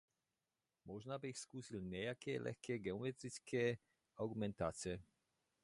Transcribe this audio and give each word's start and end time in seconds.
Možná 0.85 1.17
bych 1.17 1.37
zkusil 1.37 1.81
nějaké 1.81 2.39
lehké 2.41 2.79
geometrické 2.79 3.77
augmentace. 4.17 4.99